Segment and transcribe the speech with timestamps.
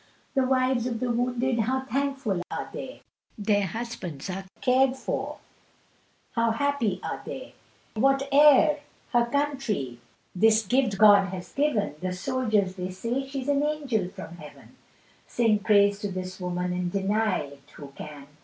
[0.33, 3.03] The wives of the wounded, how thankful are they;
[3.37, 5.37] Their husbands are cared for,
[6.31, 7.53] how happy are they;
[7.95, 8.79] Whate'er
[9.11, 9.99] her country,
[10.33, 14.75] this gift God has given, The soldiers they say she's an angel from heaven.
[15.27, 18.25] Sing praise to this woman, and deny it who can!